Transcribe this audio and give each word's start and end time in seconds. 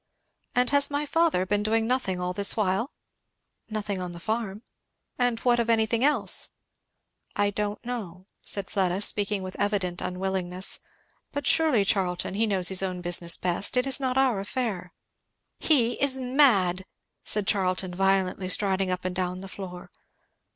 "And 0.55 0.71
has 0.71 0.89
my 0.89 1.05
father 1.05 1.45
been 1.45 1.61
doing 1.61 1.85
nothing 1.85 2.19
all 2.19 2.33
this 2.33 2.57
while?" 2.57 2.91
"Nothing 3.69 4.01
on 4.01 4.13
the 4.13 4.19
farm." 4.19 4.63
"And 5.19 5.37
what 5.41 5.59
of 5.59 5.69
anything 5.69 6.03
else?" 6.03 6.49
"I 7.35 7.51
don't 7.51 7.85
know," 7.85 8.25
said 8.43 8.71
Fleda, 8.71 9.01
speaking 9.01 9.43
with 9.43 9.55
evident 9.59 10.01
unwillingness. 10.01 10.79
"But 11.31 11.45
surely, 11.45 11.85
Charlton, 11.85 12.33
he 12.33 12.47
knows 12.47 12.69
his 12.69 12.81
own 12.81 13.01
business 13.01 13.37
best. 13.37 13.77
It 13.77 13.85
is 13.85 13.99
not 13.99 14.17
our 14.17 14.39
affair." 14.39 14.91
"He 15.59 16.01
is 16.01 16.17
mad!" 16.17 16.83
said 17.23 17.45
Charlton, 17.45 17.93
violently 17.93 18.49
striding 18.49 18.89
up 18.89 19.05
and 19.05 19.15
down 19.15 19.41
the 19.41 19.47
floor. 19.47 19.91